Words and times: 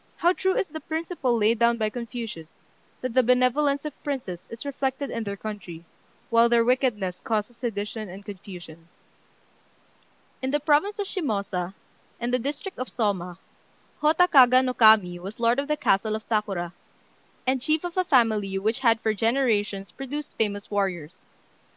]How 0.22 0.32
true 0.32 0.56
is 0.56 0.66
the 0.66 0.80
principle 0.80 1.36
laid 1.38 1.60
down 1.60 1.78
by 1.78 1.88
Confucius, 1.88 2.50
that 3.00 3.14
the 3.14 3.22
benevolence 3.22 3.84
of 3.84 3.94
princes 4.02 4.44
is 4.50 4.66
reflected 4.66 5.08
in 5.08 5.22
their 5.22 5.36
country, 5.36 5.84
while 6.30 6.48
their 6.48 6.64
wickedness 6.64 7.20
causes 7.20 7.58
sedition 7.58 8.08
and 8.08 8.24
confusion! 8.24 8.88
[Illustration: 10.42 10.50
THE 10.50 10.50
GHOST 10.50 10.50
OF 10.50 10.50
SAKURA.] 10.50 10.50
In 10.50 10.50
the 10.50 10.66
province 10.66 10.98
of 10.98 11.06
Shimôsa, 11.06 11.74
and 12.18 12.34
the 12.34 12.38
district 12.40 12.78
of 12.80 12.88
Sôma, 12.88 13.38
Hotta 14.00 14.26
Kaga 14.26 14.64
no 14.64 14.74
Kami 14.74 15.20
was 15.20 15.38
lord 15.38 15.60
of 15.60 15.68
the 15.68 15.76
castle 15.76 16.16
of 16.16 16.24
Sakura, 16.24 16.72
and 17.46 17.62
chief 17.62 17.84
of 17.84 17.96
a 17.96 18.02
family 18.02 18.58
which 18.58 18.80
had 18.80 19.00
for 19.00 19.14
generations 19.14 19.92
produced 19.92 20.32
famous 20.36 20.68
warriors. 20.72 21.22